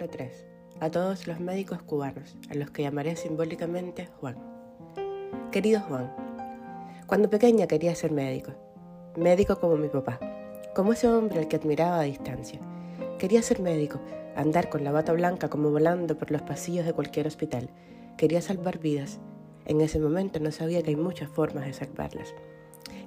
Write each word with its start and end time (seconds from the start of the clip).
número 0.00 0.16
3. 0.16 0.46
A 0.80 0.90
todos 0.90 1.26
los 1.26 1.40
médicos 1.40 1.82
cubanos, 1.82 2.34
a 2.48 2.54
los 2.54 2.70
que 2.70 2.82
llamaré 2.82 3.16
simbólicamente 3.16 4.08
Juan. 4.18 4.36
Querido 5.52 5.80
Juan, 5.80 6.10
cuando 7.06 7.28
pequeña 7.28 7.66
quería 7.66 7.94
ser 7.94 8.10
médico. 8.10 8.52
Médico 9.16 9.60
como 9.60 9.76
mi 9.76 9.88
papá, 9.88 10.18
como 10.74 10.94
ese 10.94 11.06
hombre 11.06 11.40
al 11.40 11.48
que 11.48 11.56
admiraba 11.56 12.00
a 12.00 12.04
distancia. 12.04 12.60
Quería 13.18 13.42
ser 13.42 13.60
médico, 13.60 14.00
andar 14.36 14.70
con 14.70 14.84
la 14.84 14.92
bata 14.92 15.12
blanca 15.12 15.50
como 15.50 15.70
volando 15.70 16.16
por 16.16 16.30
los 16.30 16.40
pasillos 16.40 16.86
de 16.86 16.94
cualquier 16.94 17.26
hospital. 17.26 17.68
Quería 18.16 18.40
salvar 18.40 18.78
vidas. 18.78 19.18
En 19.66 19.82
ese 19.82 19.98
momento 19.98 20.40
no 20.40 20.50
sabía 20.50 20.82
que 20.82 20.90
hay 20.90 20.96
muchas 20.96 21.28
formas 21.28 21.66
de 21.66 21.74
salvarlas. 21.74 22.34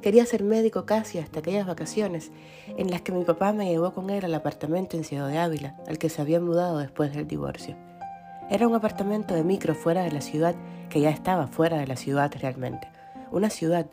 Quería 0.04 0.26
ser 0.26 0.44
médico 0.44 0.86
casi 0.86 1.20
hasta 1.20 1.40
aquellas 1.40 1.66
vacaciones 1.66 2.30
en 2.78 2.92
las 2.92 3.02
que 3.04 3.14
mi 3.14 3.24
papá 3.24 3.54
me 3.54 3.70
llevó 3.70 3.94
con 3.94 4.10
él 4.10 4.26
al 4.26 4.36
apartamento 4.36 4.98
en 4.98 5.06
Ciudad 5.06 5.30
de 5.30 5.38
Ávila, 5.38 5.78
al 5.88 5.98
que 5.98 6.10
se 6.10 6.22
había 6.22 6.42
mudado 6.42 6.80
después 6.80 7.14
del 7.14 7.26
divorcio. 7.26 7.78
Era 8.50 8.68
un 8.68 8.76
apartamento 8.76 9.34
de 9.34 9.46
micro 9.46 9.74
fuera 9.74 10.04
de 10.04 10.12
la 10.12 10.20
ciudad 10.20 10.56
que 10.90 11.00
ya 11.00 11.10
estaba 11.10 11.48
fuera 11.48 11.78
de 11.78 11.88
la 11.88 11.96
ciudad 11.96 12.30
realmente. 12.38 12.90
Una 13.32 13.50
ciudad 13.50 13.86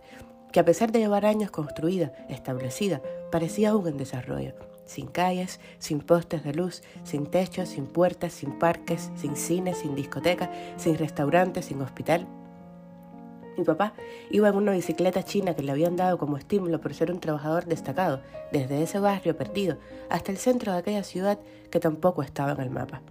que 0.50 0.58
a 0.58 0.64
pesar 0.64 0.90
de 0.90 0.98
llevar 0.98 1.24
años 1.24 1.52
construida, 1.52 2.12
establecida, 2.28 3.00
parecía 3.30 3.70
aún 3.70 3.86
en 3.86 3.96
desarrollo, 3.96 4.54
sin 4.86 5.06
calles, 5.06 5.60
sin 5.78 6.00
postes 6.00 6.42
de 6.42 6.54
luz, 6.54 6.82
sin 7.04 7.26
techos, 7.26 7.68
sin 7.68 7.86
puertas, 7.86 8.32
sin 8.32 8.58
parques, 8.58 9.12
sin 9.14 9.36
cines, 9.36 9.78
sin 9.78 9.94
discoteca, 9.94 10.50
sin 10.76 10.98
restaurantes, 10.98 11.66
sin 11.66 11.80
hospital, 11.82 12.26
mi 13.56 13.64
papá 13.64 13.92
iba 14.30 14.48
en 14.48 14.56
una 14.56 14.72
bicicleta 14.72 15.22
china 15.22 15.54
que 15.54 15.62
le 15.62 15.72
habían 15.72 15.96
dado 15.96 16.18
como 16.18 16.36
estímulo 16.36 16.80
por 16.80 16.94
ser 16.94 17.10
un 17.10 17.20
trabajador 17.20 17.66
destacado, 17.66 18.20
desde 18.52 18.82
ese 18.82 18.98
barrio 18.98 19.36
perdido 19.36 19.76
hasta 20.08 20.32
el 20.32 20.38
centro 20.38 20.72
de 20.72 20.78
aquella 20.78 21.02
ciudad 21.02 21.38
que 21.70 21.80
tampoco 21.80 22.22
estaba 22.22 22.52
en 22.52 22.60
el 22.60 22.70
mapa. 22.70 23.02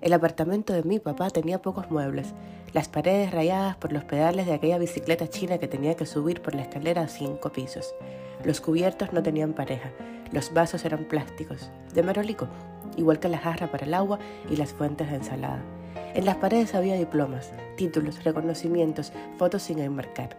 El 0.00 0.12
apartamento 0.12 0.72
de 0.72 0.82
mi 0.82 0.98
papá 0.98 1.30
tenía 1.30 1.62
pocos 1.62 1.90
muebles, 1.90 2.34
las 2.72 2.88
paredes 2.88 3.32
rayadas 3.32 3.76
por 3.76 3.92
los 3.92 4.04
pedales 4.04 4.46
de 4.46 4.52
aquella 4.52 4.78
bicicleta 4.78 5.28
china 5.28 5.58
que 5.58 5.68
tenía 5.68 5.94
que 5.94 6.06
subir 6.06 6.42
por 6.42 6.54
la 6.54 6.62
escalera 6.62 7.02
a 7.02 7.08
cinco 7.08 7.50
pisos. 7.50 7.94
Los 8.44 8.60
cubiertos 8.60 9.12
no 9.12 9.22
tenían 9.22 9.54
pareja, 9.54 9.90
los 10.32 10.52
vasos 10.52 10.84
eran 10.84 11.04
plásticos, 11.04 11.70
de 11.94 12.02
marolico, 12.02 12.48
igual 12.96 13.18
que 13.18 13.28
la 13.28 13.38
jarra 13.38 13.70
para 13.70 13.86
el 13.86 13.94
agua 13.94 14.18
y 14.50 14.56
las 14.56 14.72
fuentes 14.72 15.08
de 15.10 15.16
ensalada. 15.16 15.62
En 16.14 16.24
las 16.24 16.36
paredes 16.36 16.74
había 16.74 16.94
diplomas, 16.94 17.52
títulos, 17.76 18.24
reconocimientos, 18.24 19.12
fotos 19.38 19.62
sin 19.62 19.78
enmarcar. 19.78 20.36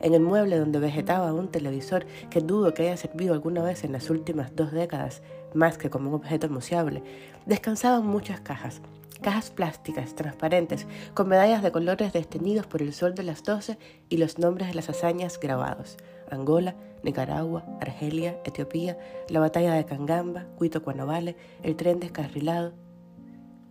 En 0.00 0.14
el 0.14 0.20
mueble 0.20 0.56
donde 0.56 0.78
vegetaba 0.78 1.32
un 1.32 1.48
televisor 1.48 2.06
que 2.30 2.40
dudo 2.40 2.72
que 2.72 2.82
haya 2.84 2.96
servido 2.96 3.34
alguna 3.34 3.62
vez 3.62 3.84
en 3.84 3.92
las 3.92 4.08
últimas 4.08 4.56
dos 4.56 4.72
décadas, 4.72 5.22
más 5.52 5.76
que 5.76 5.90
como 5.90 6.08
un 6.08 6.14
objeto 6.14 6.48
museable, 6.48 7.02
descansaban 7.44 8.06
muchas 8.06 8.40
cajas, 8.40 8.80
cajas 9.20 9.50
plásticas, 9.50 10.14
transparentes, 10.14 10.86
con 11.14 11.28
medallas 11.28 11.62
de 11.62 11.72
colores 11.72 12.12
destenidos 12.12 12.66
por 12.66 12.80
el 12.80 12.92
sol 12.92 13.14
de 13.14 13.24
las 13.24 13.42
doce 13.42 13.78
y 14.08 14.16
los 14.16 14.38
nombres 14.38 14.68
de 14.68 14.74
las 14.74 14.88
hazañas 14.88 15.38
grabados. 15.38 15.98
Angola, 16.30 16.74
Nicaragua, 17.02 17.64
Argelia, 17.80 18.40
Etiopía, 18.44 18.98
la 19.28 19.40
batalla 19.40 19.74
de 19.74 19.84
Cangamba, 19.84 20.46
Cuito 20.56 20.82
Cuanavale, 20.82 21.36
el 21.62 21.76
tren 21.76 22.00
descarrilado. 22.00 22.72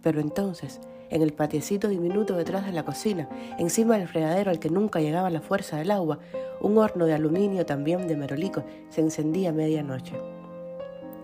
Pero 0.01 0.19
entonces, 0.19 0.79
en 1.09 1.21
el 1.21 1.33
patiecito 1.33 1.87
diminuto 1.87 2.35
detrás 2.35 2.65
de 2.65 2.71
la 2.71 2.83
cocina, 2.83 3.29
encima 3.57 3.97
del 3.97 4.07
fregadero 4.07 4.51
al 4.51 4.59
que 4.59 4.69
nunca 4.69 4.99
llegaba 4.99 5.29
la 5.29 5.41
fuerza 5.41 5.77
del 5.77 5.91
agua, 5.91 6.19
un 6.61 6.77
horno 6.77 7.05
de 7.05 7.13
aluminio 7.13 7.65
también 7.65 8.07
de 8.07 8.15
merolico 8.15 8.63
se 8.89 9.01
encendía 9.01 9.49
a 9.49 9.53
medianoche. 9.53 10.15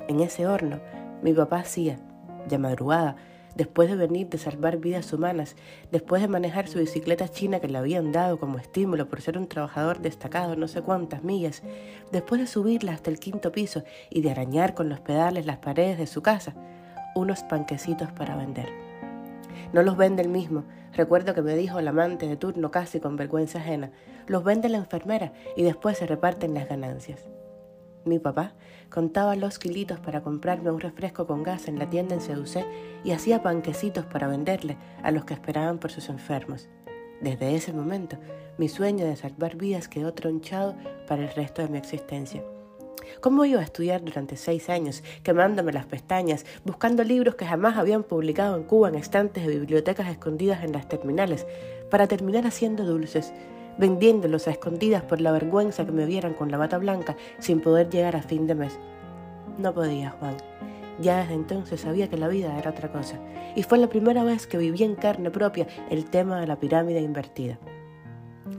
En 0.08 0.20
ese 0.20 0.48
horno, 0.48 0.80
mi 1.22 1.34
papá 1.34 1.60
hacía, 1.60 2.00
de 2.48 2.58
madrugada, 2.58 3.16
después 3.56 3.90
de 3.90 3.96
venir 3.96 4.28
de 4.30 4.38
salvar 4.38 4.78
vidas 4.78 5.12
humanas, 5.14 5.56
después 5.92 6.22
de 6.22 6.28
manejar 6.28 6.68
su 6.68 6.80
bicicleta 6.80 7.30
china 7.30 7.60
que 7.60 7.70
le 7.70 7.78
habían 7.78 8.12
dado 8.12 8.38
como 8.38 8.58
estímulo 8.58 9.08
por 9.10 9.22
ser 9.22 9.38
un 9.38 9.48
trabajador 9.48 10.02
destacado 10.02 10.56
no 10.56 10.68
sé 10.68 10.82
cuántas 10.82 11.24
millas, 11.24 11.64
después 12.12 12.42
de 12.42 12.48
subirla 12.48 12.92
hasta 12.92 13.10
el 13.10 13.20
quinto 13.20 13.52
piso 13.52 13.84
y 14.10 14.22
de 14.22 14.32
arañar 14.32 14.74
con 14.74 14.90
los 14.90 15.00
pedales 15.00 15.46
las 15.46 15.58
paredes 15.58 15.98
de 15.98 16.08
su 16.08 16.22
casa, 16.22 16.54
unos 17.16 17.44
panquecitos 17.44 18.12
para 18.12 18.36
vender. 18.36 18.85
No 19.76 19.84
los 19.84 19.98
vende 19.98 20.22
el 20.22 20.30
mismo. 20.30 20.64
Recuerdo 20.94 21.34
que 21.34 21.42
me 21.42 21.54
dijo 21.54 21.80
el 21.80 21.90
amante 21.90 22.30
de 22.30 22.38
turno 22.38 22.72
casi 22.72 23.02
con 23.02 23.18
vergüenza 23.18 23.60
ajena. 23.60 23.92
Los 24.26 24.46
vende 24.46 24.70
la 24.70 24.78
enfermera 24.78 25.34
y 25.58 25.64
después 25.64 25.98
se 25.98 26.08
reparten 26.08 26.54
las 26.54 26.70
ganancias. 26.70 27.28
Mi 28.06 28.18
papá 28.18 28.54
contaba 28.90 29.36
los 29.36 29.60
kilitos 29.60 30.00
para 30.00 30.24
comprarme 30.24 30.72
un 30.72 30.80
refresco 30.80 31.28
con 31.28 31.44
gas 31.44 31.68
en 31.68 31.78
la 31.78 31.90
tienda 31.90 32.16
en 32.16 32.22
Seducé 32.22 32.64
y 33.04 33.12
hacía 33.12 33.44
panquecitos 33.44 34.06
para 34.06 34.30
venderle 34.30 34.78
a 35.04 35.12
los 35.12 35.26
que 35.26 35.34
esperaban 35.34 35.78
por 35.78 35.92
sus 35.92 36.08
enfermos. 36.08 36.70
Desde 37.20 37.54
ese 37.54 37.74
momento, 37.74 38.16
mi 38.58 38.70
sueño 38.70 39.06
de 39.06 39.18
salvar 39.18 39.58
vidas 39.58 39.90
quedó 39.90 40.14
tronchado 40.14 40.74
para 41.06 41.24
el 41.24 41.36
resto 41.36 41.62
de 41.62 41.68
mi 41.68 41.80
existencia. 41.80 42.42
¿Cómo 43.22 43.46
iba 43.46 43.60
a 43.60 43.64
estudiar 43.64 44.04
durante 44.04 44.38
seis 44.38 44.70
años, 44.70 45.04
quemándome 45.24 45.74
las 45.74 45.86
pestañas, 45.86 46.46
buscando 46.64 47.04
libros 47.04 47.36
que 47.36 47.46
jamás 47.46 47.78
habían 47.78 48.04
publicado 48.04 48.56
en 48.58 48.64
Cuba 48.64 48.90
en 48.90 48.96
estantes 48.96 49.46
de 49.46 49.60
bibliotecas 49.60 50.08
escondidas 50.10 50.64
en 50.64 50.74
las 50.74 50.88
terminales, 50.88 51.46
para 51.90 52.08
terminar 52.08 52.46
haciendo 52.46 52.86
dulces, 52.86 53.34
vendiéndolos 53.78 54.48
a 54.48 54.52
escondidas 54.52 55.04
por 55.04 55.22
la 55.22 55.32
vergüenza 55.32 55.86
que 55.86 55.92
me 55.92 56.06
vieran 56.06 56.34
con 56.34 56.52
la 56.52 56.58
bata 56.58 56.78
blanca 56.78 57.16
sin 57.40 57.62
poder 57.62 57.90
llegar 57.90 58.16
a 58.16 58.22
fin 58.22 58.48
de 58.48 58.56
mes? 58.56 58.80
No 59.58 59.74
podía, 59.74 60.12
Juan. 60.12 60.38
Ya 61.00 61.20
desde 61.20 61.34
entonces 61.34 61.82
sabía 61.82 62.10
que 62.10 62.18
la 62.18 62.30
vida 62.30 62.58
era 62.58 62.72
otra 62.72 62.92
cosa, 62.92 63.20
y 63.56 63.64
fue 63.64 63.78
la 63.78 63.90
primera 63.90 64.24
vez 64.24 64.48
que 64.48 64.58
viví 64.58 64.84
en 64.84 64.96
carne 64.96 65.30
propia 65.30 65.68
el 65.90 66.06
tema 66.06 66.40
de 66.40 66.48
la 66.48 66.58
pirámide 66.58 67.02
invertida. 67.02 67.60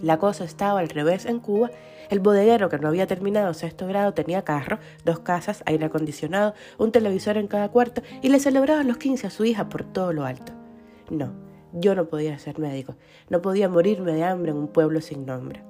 La 0.03 0.19
cosa 0.19 0.45
estaba 0.45 0.81
al 0.81 0.89
revés 0.89 1.27
en 1.27 1.41
Cuba 1.41 1.71
el 2.11 2.21
bodeguero, 2.21 2.69
que 2.69 2.79
no 2.79 2.89
había 2.89 3.07
terminado 3.07 3.53
sexto 3.55 3.87
grado, 3.87 4.15
tenía 4.15 4.43
carro, 4.43 4.79
dos 5.05 5.21
casas, 5.21 5.63
aire 5.67 5.87
acondicionado, 5.87 6.55
un 6.79 6.93
televisor 6.93 7.37
en 7.37 7.49
cada 7.49 7.69
cuarto 7.69 8.03
y 8.23 8.29
le 8.29 8.39
celebraba 8.39 8.83
los 8.85 8.97
15 8.99 9.27
a 9.27 9.31
su 9.31 9.45
hija 9.45 9.69
por 9.69 9.85
todo 9.85 10.13
lo 10.13 10.25
alto. 10.25 10.53
No, 11.11 11.33
yo 11.73 11.95
no 11.95 12.07
podía 12.07 12.39
ser 12.39 12.59
médico, 12.59 12.95
no 13.29 13.43
podía 13.43 13.69
morirme 13.69 14.13
de 14.13 14.25
hambre 14.25 14.53
en 14.53 14.59
un 14.59 14.69
pueblo 14.69 15.01
sin 15.01 15.27
nombre. 15.27 15.63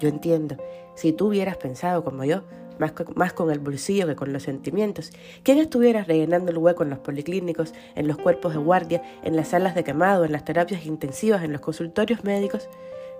Yo 0.00 0.08
entiendo, 0.08 0.56
si 0.96 1.12
tú 1.12 1.28
hubieras 1.28 1.56
pensado 1.56 2.02
como 2.02 2.24
yo, 2.24 2.42
más, 2.78 2.92
más, 3.14 3.32
con 3.32 3.52
el 3.52 3.60
bolsillo 3.60 4.08
que 4.08 4.16
con 4.16 4.32
los 4.32 4.42
sentimientos. 4.42 5.12
¿Quién 5.44 5.58
estuviera 5.58 6.02
rellenando 6.02 6.50
el 6.50 6.58
hueco 6.58 6.82
en 6.82 6.90
los 6.90 6.98
policlínicos, 6.98 7.72
en 7.94 8.08
los 8.08 8.16
cuerpos 8.18 8.52
de 8.52 8.58
guardia, 8.58 9.00
en 9.22 9.36
las 9.36 9.48
salas 9.48 9.76
de 9.76 9.84
quemado, 9.84 10.24
en 10.24 10.32
las 10.32 10.44
terapias 10.44 10.84
intensivas, 10.84 11.44
en 11.44 11.52
los 11.52 11.60
consultorios 11.60 12.24
médicos? 12.24 12.68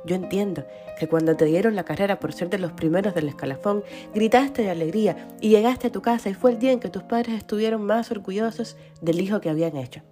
Yo 0.05 0.17
entiendo 0.17 0.67
que 0.99 1.09
cuando 1.09 1.35
te 1.37 1.47
dieron 1.47 1.75
la 1.75 1.85
carrera 1.85 2.21
por 2.21 2.33
ser 2.33 2.51
de 2.51 2.59
los 2.59 2.73
primeros 2.73 3.15
del 3.15 3.29
escalafón, 3.29 3.83
gritaste 4.15 4.63
de 4.63 4.71
alegría 4.71 5.29
y 5.41 5.49
llegaste 5.49 5.87
a 5.87 5.93
tu 5.93 6.03
casa 6.03 6.29
y 6.29 6.35
fue 6.35 6.53
el 6.53 6.59
día 6.59 6.73
en 6.73 6.81
que 6.81 6.91
tus 6.91 7.03
padres 7.03 7.37
estuvieron 7.37 7.83
más 7.83 8.11
orgullosos 8.11 8.77
del 9.01 9.21
hijo 9.21 9.41
que 9.41 9.51
habían 9.51 9.77
hecho. 9.77 10.03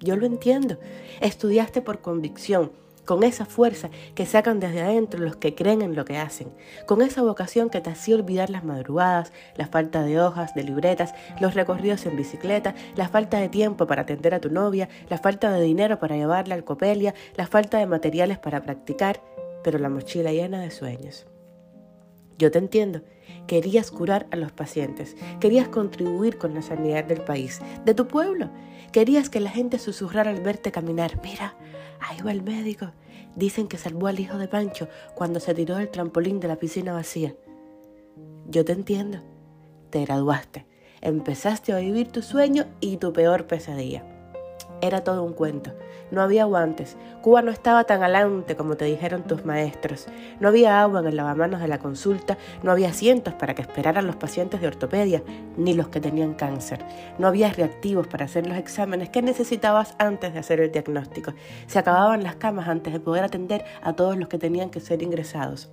Yo 0.00 0.16
lo 0.16 0.26
entiendo. 0.26 0.78
Estudiaste 1.20 1.82
por 1.82 2.00
convicción, 2.00 2.72
con 3.06 3.22
esa 3.22 3.46
fuerza 3.46 3.88
que 4.14 4.26
sacan 4.26 4.60
desde 4.60 4.82
adentro 4.82 5.20
los 5.20 5.36
que 5.36 5.54
creen 5.54 5.80
en 5.80 5.94
lo 5.94 6.04
que 6.04 6.18
hacen, 6.18 6.52
con 6.84 7.00
esa 7.00 7.22
vocación 7.22 7.70
que 7.70 7.80
te 7.80 7.88
hacía 7.88 8.16
olvidar 8.16 8.50
las 8.50 8.64
madrugadas, 8.64 9.32
la 9.54 9.66
falta 9.66 10.02
de 10.02 10.20
hojas, 10.20 10.54
de 10.54 10.64
libretas, 10.64 11.14
los 11.40 11.54
recorridos 11.54 12.04
en 12.04 12.16
bicicleta, 12.16 12.74
la 12.96 13.08
falta 13.08 13.38
de 13.38 13.48
tiempo 13.48 13.86
para 13.86 14.02
atender 14.02 14.34
a 14.34 14.40
tu 14.40 14.50
novia, 14.50 14.90
la 15.08 15.16
falta 15.16 15.50
de 15.50 15.62
dinero 15.62 15.98
para 15.98 16.16
llevarla 16.16 16.54
al 16.54 16.64
copelia, 16.64 17.14
la 17.36 17.46
falta 17.46 17.78
de 17.78 17.86
materiales 17.86 18.38
para 18.38 18.62
practicar, 18.62 19.22
pero 19.64 19.78
la 19.78 19.88
mochila 19.88 20.32
llena 20.32 20.60
de 20.60 20.70
sueños. 20.70 21.26
Yo 22.38 22.50
te 22.50 22.58
entiendo. 22.58 23.00
Querías 23.46 23.90
curar 23.90 24.26
a 24.30 24.36
los 24.36 24.52
pacientes, 24.52 25.16
querías 25.40 25.68
contribuir 25.68 26.36
con 26.36 26.54
la 26.54 26.62
sanidad 26.62 27.04
del 27.04 27.20
país, 27.20 27.60
de 27.84 27.94
tu 27.94 28.06
pueblo. 28.06 28.50
Querías 28.92 29.30
que 29.30 29.40
la 29.40 29.50
gente 29.50 29.78
susurrara 29.78 30.30
al 30.30 30.40
verte 30.40 30.72
caminar. 30.72 31.20
Mira, 31.22 31.54
ahí 32.00 32.20
va 32.20 32.32
el 32.32 32.42
médico. 32.42 32.92
Dicen 33.34 33.68
que 33.68 33.78
salvó 33.78 34.06
al 34.06 34.20
hijo 34.20 34.38
de 34.38 34.48
Pancho 34.48 34.88
cuando 35.14 35.40
se 35.40 35.54
tiró 35.54 35.76
del 35.76 35.90
trampolín 35.90 36.40
de 36.40 36.48
la 36.48 36.56
piscina 36.56 36.92
vacía. 36.92 37.34
Yo 38.48 38.64
te 38.64 38.72
entiendo. 38.72 39.18
Te 39.90 40.04
graduaste. 40.04 40.66
Empezaste 41.00 41.72
a 41.72 41.78
vivir 41.78 42.08
tu 42.08 42.22
sueño 42.22 42.66
y 42.80 42.96
tu 42.96 43.12
peor 43.12 43.46
pesadilla. 43.46 44.15
Era 44.80 45.02
todo 45.02 45.24
un 45.24 45.32
cuento. 45.32 45.72
No 46.10 46.20
había 46.22 46.44
guantes. 46.44 46.96
Cuba 47.22 47.42
no 47.42 47.50
estaba 47.50 47.84
tan 47.84 48.02
alante 48.02 48.56
como 48.56 48.76
te 48.76 48.84
dijeron 48.84 49.22
tus 49.22 49.44
maestros. 49.44 50.06
No 50.38 50.48
había 50.48 50.80
agua 50.80 51.00
en 51.00 51.06
el 51.06 51.16
lavamanos 51.16 51.60
de 51.60 51.68
la 51.68 51.78
consulta. 51.78 52.36
No 52.62 52.70
había 52.70 52.90
asientos 52.90 53.34
para 53.34 53.54
que 53.54 53.62
esperaran 53.62 54.06
los 54.06 54.16
pacientes 54.16 54.60
de 54.60 54.68
ortopedia, 54.68 55.22
ni 55.56 55.74
los 55.74 55.88
que 55.88 56.00
tenían 56.00 56.34
cáncer. 56.34 56.84
No 57.18 57.26
había 57.26 57.52
reactivos 57.52 58.06
para 58.06 58.26
hacer 58.26 58.46
los 58.46 58.58
exámenes 58.58 59.08
que 59.08 59.22
necesitabas 59.22 59.94
antes 59.98 60.32
de 60.32 60.38
hacer 60.38 60.60
el 60.60 60.70
diagnóstico. 60.70 61.32
Se 61.66 61.78
acababan 61.78 62.22
las 62.22 62.36
camas 62.36 62.68
antes 62.68 62.92
de 62.92 63.00
poder 63.00 63.24
atender 63.24 63.64
a 63.82 63.94
todos 63.94 64.16
los 64.16 64.28
que 64.28 64.38
tenían 64.38 64.70
que 64.70 64.80
ser 64.80 65.02
ingresados. 65.02 65.70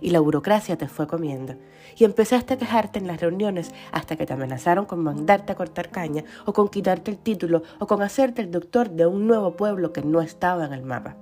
Y 0.00 0.10
la 0.10 0.20
burocracia 0.20 0.76
te 0.76 0.88
fue 0.88 1.06
comiendo. 1.06 1.54
Y 1.96 2.04
empezaste 2.04 2.54
a 2.54 2.58
quejarte 2.58 2.98
en 2.98 3.06
las 3.06 3.20
reuniones 3.20 3.72
hasta 3.92 4.16
que 4.16 4.26
te 4.26 4.32
amenazaron 4.32 4.86
con 4.86 5.00
mandarte 5.00 5.52
a 5.52 5.56
cortar 5.56 5.90
caña 5.90 6.24
o 6.44 6.52
con 6.52 6.68
quitarte 6.68 7.10
el 7.10 7.18
título 7.18 7.62
o 7.78 7.86
con 7.86 8.02
hacerte 8.02 8.42
el 8.42 8.50
doctor 8.50 8.90
de 8.90 9.06
un 9.06 9.26
nuevo 9.26 9.56
pueblo 9.56 9.92
que 9.92 10.02
no 10.02 10.20
estaba 10.20 10.64
en 10.64 10.72
el 10.72 10.82
mapa. 10.82 11.16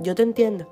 Yo 0.00 0.14
te 0.14 0.22
entiendo. 0.22 0.66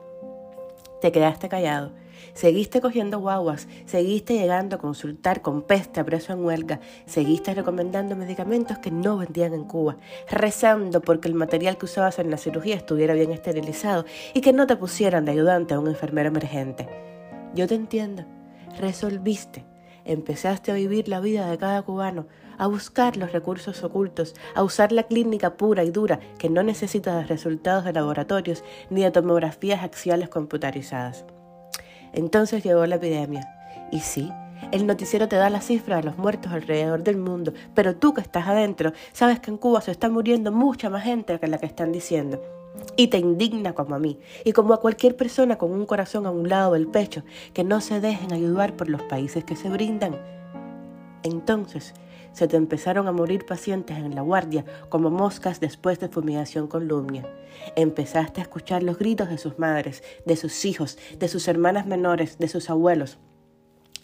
Te 1.01 1.13
quedaste 1.13 1.49
callado 1.49 1.93
Seguiste 2.35 2.81
cogiendo 2.81 3.19
guaguas, 3.19 3.69
seguiste 3.87 4.35
llegando 4.35 4.77
a 4.77 4.79
consultar 4.79 5.43
con 5.43 5.63
peste 5.63 6.01
a 6.01 6.05
preso 6.05 6.33
en 6.33 6.45
huelga, 6.45 6.81
seguiste 7.07 7.55
recomendando 7.55 8.17
medicamentos 8.17 8.79
que 8.79 8.91
no 8.91 9.17
vendían 9.19 9.55
en 9.55 9.65
Cuba, 9.65 9.97
rezando 10.31 11.01
porque 11.01 11.29
el 11.29 11.35
material 11.35 11.79
que 11.79 11.87
usabas 11.87 12.19
en 12.19 12.31
la 12.31 12.37
cirugía 12.37 12.77
estuviera 12.77 13.15
bien 13.15 13.33
esterilizado 13.33 14.05
y 14.35 14.41
que 14.41 14.53
no 14.53 14.67
te 14.67 14.77
pusieran 14.77 15.25
de 15.25 15.33
ayudante 15.33 15.75
a 15.75 15.81
un 15.81 15.89
enfermero 15.89 16.29
emergente. 16.29 16.89
Yo 17.55 17.67
te 17.67 17.75
entiendo, 17.75 18.25
resolviste, 18.79 19.65
empezaste 20.05 20.71
a 20.71 20.75
vivir 20.75 21.09
la 21.09 21.21
vida 21.21 21.51
de 21.51 21.59
cada 21.59 21.83
cubano, 21.83 22.27
a 22.59 22.67
buscar 22.67 23.17
los 23.17 23.33
recursos 23.33 23.83
ocultos, 23.85 24.35
a 24.55 24.63
usar 24.63 24.93
la 24.93 25.05
clínica 25.05 25.57
pura 25.57 25.85
y 25.85 25.91
dura 25.91 26.21
que 26.39 26.49
no 26.49 26.63
necesita 26.63 27.17
de 27.19 27.25
resultados 27.25 27.85
de 27.85 27.93
laboratorios 27.93 28.65
ni 28.91 29.03
de 29.03 29.11
tomografías 29.11 29.83
axiales 29.83 30.29
computarizadas. 30.29 31.25
Entonces 32.17 32.65
llegó 32.65 32.85
la 32.87 32.97
epidemia. 32.97 33.49
Y 33.93 34.01
sí, 34.01 34.33
el 34.73 34.87
noticiero 34.87 35.29
te 35.29 35.37
da 35.37 35.51
la 35.51 35.61
cifra 35.61 35.97
de 35.97 36.03
los 36.03 36.19
muertos 36.19 36.51
alrededor 36.51 37.05
del 37.05 37.19
mundo, 37.19 37.53
pero 37.75 37.95
tú 37.95 38.15
que 38.15 38.23
estás 38.23 38.49
adentro 38.49 38.93
sabes 39.13 39.39
que 39.39 39.51
en 39.51 39.59
Cuba 39.59 39.81
se 39.81 39.93
está 39.93 40.09
muriendo 40.09 40.51
mucha 40.51 40.91
más 40.91 41.05
gente 41.05 41.39
que 41.39 41.47
la 41.47 41.59
que 41.59 41.67
están 41.67 41.93
diciendo. 41.93 42.43
Y 42.97 43.09
te 43.09 43.19
indigna 43.19 43.75
como 43.75 43.95
a 43.95 43.99
mí, 43.99 44.19
y 44.45 44.53
como 44.53 44.75
a 44.75 44.81
cualquier 44.81 45.17
persona 45.17 45.57
con 45.57 45.73
un 45.73 45.87
corazón 45.87 46.27
a 46.27 46.31
un 46.31 46.49
lado 46.49 46.73
del 46.73 46.89
pecho, 46.89 47.23
que 47.53 47.65
no 47.65 47.81
se 47.81 48.01
dejen 48.01 48.33
ayudar 48.33 48.77
por 48.77 48.89
los 48.89 49.03
países 49.03 49.45
que 49.45 49.57
se 49.57 49.69
brindan. 49.69 50.17
Entonces, 51.27 51.93
se 52.33 52.47
te 52.47 52.57
empezaron 52.57 53.09
a 53.09 53.13
morir 53.13 53.47
pacientes 53.47 53.99
en 53.99 54.15
la 54.15 54.23
guardia 54.23 54.65
como 54.89 55.11
moscas 55.11 55.59
después 55.59 55.99
de 55.99 56.09
fumigación 56.09 56.69
con 56.69 56.87
lumia. 56.87 57.29
Empezaste 57.75 58.41
a 58.41 58.45
escuchar 58.45 58.85
los 58.85 58.97
gritos 58.97 59.29
de 59.29 59.37
sus 59.37 59.59
madres, 59.59 60.05
de 60.25 60.37
sus 60.37 60.65
hijos, 60.65 60.99
de 61.19 61.27
sus 61.27 61.49
hermanas 61.49 61.85
menores, 61.85 62.39
de 62.39 62.47
sus 62.47 62.71
abuelos. 62.71 63.19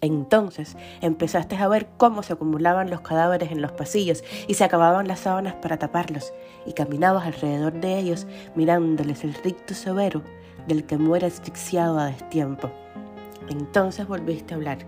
Entonces 0.01 0.77
empezaste 1.01 1.55
a 1.55 1.69
ver 1.69 1.91
cómo 1.97 2.25
se 2.25 2.33
acumulaban 2.33 2.91
los 2.91 3.03
cadáveres 3.03 3.53
en 3.53 3.63
los 3.63 3.71
pasillos 3.71 4.25
y 4.49 4.55
se 4.55 4.65
acababan 4.65 5.07
las 5.07 5.21
sábanas 5.21 5.55
para 5.55 5.79
taparlos, 5.79 6.33
y 6.67 6.73
caminabas 6.73 7.25
alrededor 7.25 7.75
de 7.75 8.01
ellos 8.01 8.27
mirándoles 8.57 9.23
el 9.23 9.35
ricto 9.35 9.75
severo 9.75 10.23
del 10.67 10.87
que 10.87 10.99
muere 10.99 11.29
asfixiado 11.29 12.01
a 12.01 12.07
destiempo. 12.07 12.73
Entonces 13.49 14.07
volviste 14.07 14.55
a 14.55 14.57
hablar 14.57 14.79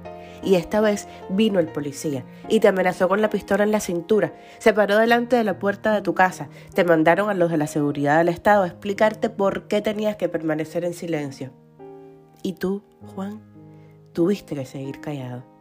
y 0.42 0.56
esta 0.56 0.80
vez 0.80 1.08
vino 1.30 1.58
el 1.58 1.68
policía 1.68 2.24
y 2.48 2.60
te 2.60 2.68
amenazó 2.68 3.08
con 3.08 3.22
la 3.22 3.30
pistola 3.30 3.64
en 3.64 3.72
la 3.72 3.80
cintura. 3.80 4.34
Se 4.58 4.72
paró 4.72 4.98
delante 4.98 5.36
de 5.36 5.44
la 5.44 5.58
puerta 5.58 5.92
de 5.92 6.02
tu 6.02 6.14
casa. 6.14 6.48
Te 6.74 6.84
mandaron 6.84 7.30
a 7.30 7.34
los 7.34 7.50
de 7.50 7.56
la 7.56 7.66
seguridad 7.66 8.18
del 8.18 8.28
Estado 8.28 8.64
a 8.64 8.68
explicarte 8.68 9.30
por 9.30 9.68
qué 9.68 9.80
tenías 9.80 10.16
que 10.16 10.28
permanecer 10.28 10.84
en 10.84 10.94
silencio. 10.94 11.52
Y 12.42 12.54
tú, 12.54 12.84
Juan, 13.14 13.40
tuviste 14.12 14.54
que 14.54 14.66
seguir 14.66 15.00
callado 15.00 15.53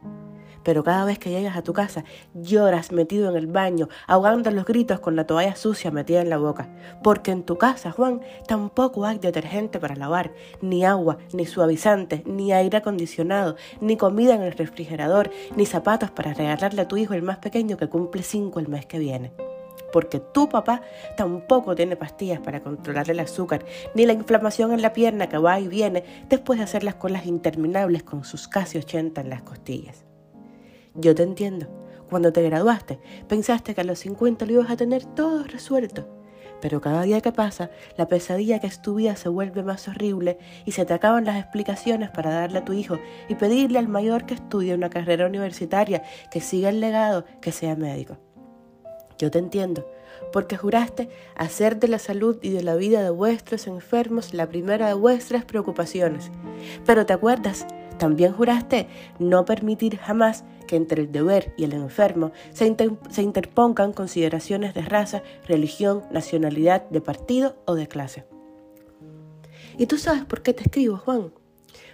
pero 0.64 0.84
cada 0.84 1.06
vez 1.06 1.20
que 1.20 1.30
llegas 1.30 1.58
a 1.58 1.64
tu 1.64 1.74
casa 1.74 2.04
lloras 2.34 2.92
metido 2.92 3.30
en 3.30 3.38
el 3.38 3.48
baño, 3.48 3.90
ahogando 4.08 4.52
los 4.52 4.66
gritos 4.66 5.00
con 5.00 5.16
la 5.16 5.26
toalla 5.26 5.56
sucia 5.56 5.92
metida 5.92 6.22
en 6.22 6.30
la 6.30 6.38
boca. 6.38 6.70
Porque 7.04 7.32
en 7.32 7.44
tu 7.44 7.58
casa, 7.58 7.92
Juan, 7.92 8.22
tampoco 8.48 9.06
hay 9.06 9.20
detergente 9.20 9.80
para 9.80 9.96
lavar, 9.96 10.32
ni 10.62 10.86
agua, 10.86 11.18
ni 11.34 11.46
suavizante, 11.46 12.24
ni 12.26 12.54
aire 12.54 12.78
acondicionado, 12.78 13.56
ni 13.82 13.98
comida 13.98 14.36
en 14.36 14.42
el 14.42 14.54
refrigerador, 14.54 15.30
ni 15.56 15.66
zapatos 15.66 16.12
para 16.12 16.34
regalarle 16.34 16.82
a 16.82 16.88
tu 16.88 16.98
hijo 16.98 17.14
el 17.14 17.22
más 17.22 17.38
pequeño 17.38 17.78
que 17.78 17.90
cumple 17.90 18.24
cinco 18.24 18.60
el 18.60 18.68
mes 18.68 18.86
que 18.86 19.00
viene 19.00 19.32
porque 19.94 20.20
tu 20.20 20.50
papá 20.50 20.82
tampoco 21.16 21.76
tiene 21.76 21.96
pastillas 21.96 22.40
para 22.40 22.62
controlar 22.62 23.10
el 23.12 23.20
azúcar, 23.20 23.64
ni 23.94 24.06
la 24.08 24.14
inflamación 24.14 24.74
en 24.74 24.82
la 24.82 24.92
pierna 24.92 25.30
que 25.30 25.38
va 25.38 25.60
y 25.60 25.68
viene 25.68 26.04
después 26.28 26.58
de 26.58 26.66
hacer 26.66 26.84
las 26.84 26.96
colas 26.96 27.28
interminables 27.28 28.02
con 28.02 28.26
sus 28.26 28.48
casi 28.48 28.80
80 28.80 29.22
en 29.22 29.30
las 29.30 29.44
costillas. 29.44 30.04
Yo 30.96 31.16
te 31.16 31.24
entiendo. 31.24 31.68
Cuando 32.10 32.32
te 32.32 32.44
graduaste, 32.44 33.00
pensaste 33.28 33.74
que 33.74 33.82
a 33.82 33.84
los 33.84 34.00
50 34.00 34.46
lo 34.46 34.54
ibas 34.54 34.70
a 34.70 34.78
tener 34.78 35.06
todo 35.06 35.44
resuelto. 35.44 36.08
Pero 36.62 36.80
cada 36.80 37.02
día 37.02 37.20
que 37.22 37.32
pasa, 37.32 37.72
la 37.98 38.08
pesadilla 38.08 38.60
que 38.60 38.68
es 38.68 38.82
tu 38.82 38.96
vida 38.96 39.16
se 39.16 39.28
vuelve 39.28 39.64
más 39.64 39.88
horrible 39.88 40.38
y 40.66 40.72
se 40.74 40.86
te 40.86 40.94
acaban 40.94 41.26
las 41.26 41.38
explicaciones 41.42 42.10
para 42.12 42.32
darle 42.32 42.60
a 42.60 42.66
tu 42.66 42.74
hijo 42.74 43.00
y 43.28 43.36
pedirle 43.36 43.80
al 43.80 43.88
mayor 43.88 44.26
que 44.26 44.36
estudie 44.36 44.76
una 44.76 44.90
carrera 44.90 45.26
universitaria, 45.26 46.04
que 46.32 46.40
siga 46.40 46.70
el 46.70 46.80
legado, 46.80 47.26
que 47.42 47.52
sea 47.52 47.76
médico. 47.76 48.18
Yo 49.18 49.32
te 49.32 49.40
entiendo, 49.40 49.90
porque 50.32 50.56
juraste 50.56 51.10
hacer 51.36 51.80
de 51.80 51.88
la 51.88 52.00
salud 52.00 52.38
y 52.42 52.52
de 52.52 52.64
la 52.64 52.76
vida 52.76 53.02
de 53.04 53.10
vuestros 53.10 53.68
enfermos 53.68 54.34
la 54.34 54.48
primera 54.48 54.88
de 54.88 54.94
vuestras 54.94 55.46
preocupaciones. 55.46 56.32
Pero 56.86 57.06
te 57.06 57.14
acuerdas, 57.14 57.66
también 57.98 58.34
juraste 58.34 58.88
no 59.20 59.46
permitir 59.46 59.98
jamás 59.98 60.44
que 60.68 60.76
entre 60.76 61.02
el 61.02 61.12
deber 61.12 61.54
y 61.58 61.64
el 61.66 61.74
enfermo 61.74 62.32
se, 62.52 62.66
interpongan 63.22 63.94
consideraciones 63.94 64.74
de 64.74 64.82
raza, 64.82 65.24
religión, 65.48 66.04
nacionalidad, 66.12 66.90
de 66.90 67.02
partido 67.02 67.56
o 67.66 67.76
de 67.76 67.88
clase. 67.88 68.26
¿Y 69.78 69.88
tú 69.88 69.98
sabes 69.98 70.26
por 70.26 70.42
qué 70.42 70.54
te 70.54 70.64
escribo, 70.64 70.98
Juan? 70.98 71.32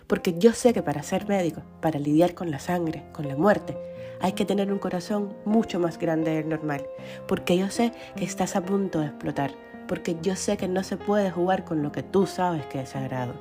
Porque 0.07 0.37
yo 0.37 0.53
sé 0.53 0.73
que 0.73 0.81
para 0.81 1.03
ser 1.03 1.27
médico, 1.27 1.61
para 1.81 1.99
lidiar 1.99 2.33
con 2.33 2.51
la 2.51 2.59
sangre, 2.59 3.05
con 3.13 3.27
la 3.27 3.35
muerte, 3.35 3.77
hay 4.21 4.33
que 4.33 4.45
tener 4.45 4.71
un 4.73 4.79
corazón 4.79 5.33
mucho 5.45 5.79
más 5.79 5.97
grande 5.97 6.31
del 6.31 6.49
normal. 6.49 6.85
Porque 7.27 7.57
yo 7.57 7.69
sé 7.69 7.93
que 8.15 8.25
estás 8.25 8.55
a 8.55 8.61
punto 8.61 8.99
de 8.99 9.07
explotar. 9.07 9.51
Porque 9.87 10.17
yo 10.21 10.35
sé 10.35 10.57
que 10.57 10.67
no 10.67 10.83
se 10.83 10.97
puede 10.97 11.31
jugar 11.31 11.63
con 11.63 11.83
lo 11.83 11.91
que 11.91 12.03
tú 12.03 12.25
sabes 12.25 12.65
que 12.65 12.81
es 12.81 12.89
sagrado, 12.89 13.33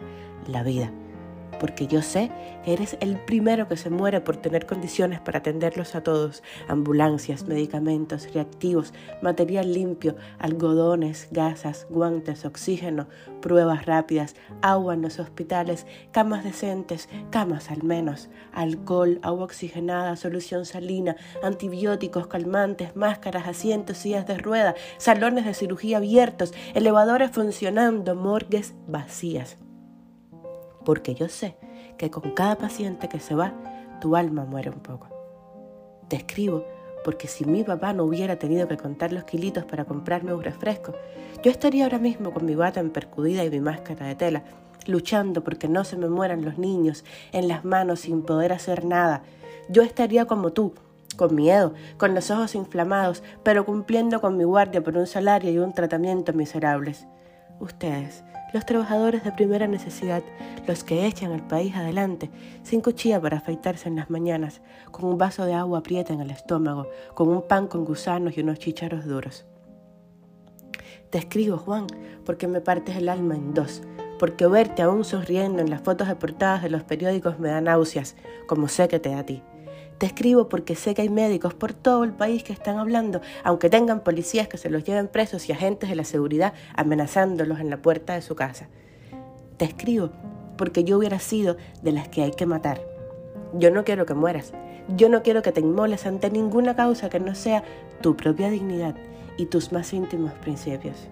la 0.46 0.62
vida 0.62 0.92
porque 1.58 1.86
yo 1.86 2.02
sé 2.02 2.30
que 2.64 2.72
eres 2.72 2.96
el 3.00 3.16
primero 3.16 3.68
que 3.68 3.76
se 3.76 3.90
muere 3.90 4.20
por 4.20 4.36
tener 4.36 4.66
condiciones 4.66 5.20
para 5.20 5.38
atenderlos 5.40 5.94
a 5.94 6.02
todos. 6.02 6.42
Ambulancias, 6.68 7.46
medicamentos, 7.46 8.32
reactivos, 8.32 8.92
material 9.22 9.72
limpio, 9.72 10.16
algodones, 10.38 11.28
gasas, 11.30 11.86
guantes, 11.90 12.44
oxígeno, 12.44 13.06
pruebas 13.40 13.86
rápidas, 13.86 14.34
agua 14.62 14.94
en 14.94 15.02
los 15.02 15.18
hospitales, 15.18 15.86
camas 16.10 16.44
decentes, 16.44 17.08
camas 17.30 17.70
al 17.70 17.82
menos, 17.82 18.28
alcohol, 18.52 19.18
agua 19.22 19.44
oxigenada, 19.44 20.16
solución 20.16 20.64
salina, 20.64 21.16
antibióticos, 21.42 22.26
calmantes, 22.26 22.96
máscaras, 22.96 23.46
asientos, 23.46 23.98
sillas 23.98 24.26
de 24.26 24.38
rueda, 24.38 24.74
salones 24.98 25.44
de 25.44 25.54
cirugía 25.54 25.98
abiertos, 25.98 26.52
elevadores 26.74 27.30
funcionando, 27.30 28.14
morgues 28.14 28.74
vacías 28.86 29.58
porque 30.88 31.14
yo 31.14 31.28
sé 31.28 31.54
que 31.98 32.10
con 32.10 32.30
cada 32.30 32.56
paciente 32.56 33.10
que 33.10 33.20
se 33.20 33.34
va, 33.34 33.52
tu 34.00 34.16
alma 34.16 34.46
muere 34.46 34.70
un 34.70 34.80
poco. 34.80 35.06
Te 36.08 36.16
escribo 36.16 36.64
porque 37.04 37.28
si 37.28 37.44
mi 37.44 37.62
papá 37.62 37.92
no 37.92 38.04
hubiera 38.04 38.36
tenido 38.38 38.66
que 38.68 38.78
contar 38.78 39.12
los 39.12 39.24
kilitos 39.24 39.66
para 39.66 39.84
comprarme 39.84 40.32
un 40.32 40.42
refresco, 40.42 40.94
yo 41.42 41.50
estaría 41.50 41.84
ahora 41.84 41.98
mismo 41.98 42.32
con 42.32 42.46
mi 42.46 42.54
bata 42.54 42.80
empercudida 42.80 43.44
y 43.44 43.50
mi 43.50 43.60
máscara 43.60 44.06
de 44.06 44.14
tela, 44.14 44.44
luchando 44.86 45.44
porque 45.44 45.68
no 45.68 45.84
se 45.84 45.98
me 45.98 46.08
mueran 46.08 46.42
los 46.42 46.56
niños 46.56 47.04
en 47.32 47.48
las 47.48 47.66
manos 47.66 48.00
sin 48.00 48.22
poder 48.22 48.54
hacer 48.54 48.86
nada. 48.86 49.20
Yo 49.68 49.82
estaría 49.82 50.24
como 50.24 50.54
tú, 50.54 50.72
con 51.16 51.34
miedo, 51.34 51.74
con 51.98 52.14
los 52.14 52.30
ojos 52.30 52.54
inflamados, 52.54 53.22
pero 53.42 53.66
cumpliendo 53.66 54.22
con 54.22 54.38
mi 54.38 54.44
guardia 54.44 54.82
por 54.82 54.96
un 54.96 55.06
salario 55.06 55.50
y 55.50 55.58
un 55.58 55.74
tratamiento 55.74 56.32
miserables. 56.32 57.06
Ustedes, 57.60 58.24
los 58.52 58.64
trabajadores 58.64 59.24
de 59.24 59.32
primera 59.32 59.66
necesidad, 59.66 60.22
los 60.66 60.84
que 60.84 61.06
echan 61.06 61.32
al 61.32 61.46
país 61.46 61.74
adelante, 61.74 62.30
sin 62.62 62.80
cuchilla 62.80 63.20
para 63.20 63.38
afeitarse 63.38 63.88
en 63.88 63.96
las 63.96 64.10
mañanas, 64.10 64.60
con 64.90 65.04
un 65.04 65.18
vaso 65.18 65.44
de 65.44 65.54
agua 65.54 65.80
aprieta 65.80 66.12
en 66.12 66.20
el 66.20 66.30
estómago, 66.30 66.88
con 67.14 67.28
un 67.28 67.42
pan 67.42 67.66
con 67.66 67.84
gusanos 67.84 68.36
y 68.36 68.40
unos 68.40 68.58
chícharos 68.58 69.04
duros. 69.04 69.46
Te 71.10 71.18
escribo, 71.18 71.56
Juan, 71.56 71.86
porque 72.24 72.48
me 72.48 72.60
partes 72.60 72.96
el 72.96 73.08
alma 73.08 73.34
en 73.34 73.54
dos, 73.54 73.82
porque 74.18 74.46
verte 74.46 74.82
aún 74.82 75.04
sonriendo 75.04 75.62
en 75.62 75.70
las 75.70 75.82
fotos 75.82 76.08
de 76.08 76.16
portadas 76.16 76.62
de 76.62 76.70
los 76.70 76.82
periódicos 76.82 77.38
me 77.38 77.48
da 77.48 77.60
náuseas, 77.60 78.16
como 78.46 78.68
sé 78.68 78.88
que 78.88 78.98
te 78.98 79.10
da 79.10 79.20
a 79.20 79.26
ti. 79.26 79.42
Te 79.98 80.06
escribo 80.06 80.48
porque 80.48 80.76
sé 80.76 80.94
que 80.94 81.02
hay 81.02 81.08
médicos 81.08 81.54
por 81.54 81.72
todo 81.72 82.04
el 82.04 82.12
país 82.12 82.44
que 82.44 82.52
están 82.52 82.78
hablando, 82.78 83.20
aunque 83.42 83.68
tengan 83.68 84.00
policías 84.00 84.46
que 84.46 84.56
se 84.56 84.70
los 84.70 84.84
lleven 84.84 85.08
presos 85.08 85.48
y 85.48 85.52
agentes 85.52 85.88
de 85.88 85.96
la 85.96 86.04
seguridad 86.04 86.54
amenazándolos 86.76 87.58
en 87.58 87.68
la 87.68 87.82
puerta 87.82 88.14
de 88.14 88.22
su 88.22 88.36
casa. 88.36 88.68
Te 89.56 89.64
escribo 89.64 90.10
porque 90.56 90.84
yo 90.84 90.98
hubiera 90.98 91.18
sido 91.18 91.56
de 91.82 91.92
las 91.92 92.08
que 92.08 92.22
hay 92.22 92.30
que 92.30 92.46
matar. 92.46 92.80
Yo 93.54 93.72
no 93.72 93.84
quiero 93.84 94.06
que 94.06 94.14
mueras. 94.14 94.52
Yo 94.96 95.08
no 95.08 95.22
quiero 95.22 95.42
que 95.42 95.52
te 95.52 95.60
inmoles 95.60 96.06
ante 96.06 96.30
ninguna 96.30 96.76
causa 96.76 97.10
que 97.10 97.18
no 97.18 97.34
sea 97.34 97.64
tu 98.00 98.16
propia 98.16 98.50
dignidad 98.50 98.94
y 99.36 99.46
tus 99.46 99.72
más 99.72 99.92
íntimos 99.92 100.32
principios. 100.34 101.08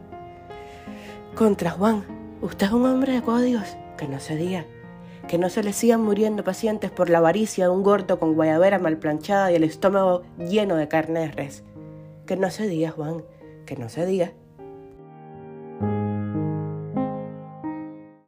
Contra 1.35 1.71
Juan, 1.71 2.05
usted 2.41 2.67
es 2.67 2.73
un 2.73 2.87
hombre 2.87 3.15
de 3.15 3.23
códigos, 3.23 3.77
que 3.99 4.07
no 4.09 4.21
se 4.21 4.37
diga. 4.37 4.65
Que 5.29 5.39
no 5.39 5.49
se 5.49 5.63
le 5.63 5.73
sigan 5.73 6.03
muriendo 6.03 6.45
pacientes 6.45 6.91
por 6.91 7.11
la 7.11 7.19
avaricia 7.19 7.65
de 7.65 7.71
un 7.71 7.83
gordo 7.83 8.19
con 8.19 8.35
guayabera 8.35 8.79
mal 8.79 8.99
planchada 8.99 9.51
y 9.51 9.57
el 9.57 9.65
estómago 9.65 10.23
lleno 10.39 10.77
de 10.77 10.89
carne 10.89 11.21
de 11.21 11.29
res. 11.29 11.65
Que 12.27 12.37
no 12.37 12.51
se 12.51 12.67
diga, 12.69 12.91
Juan, 12.91 13.25
que 13.67 13.77
no 13.77 13.89
se 13.89 14.07
diga. 14.07 14.33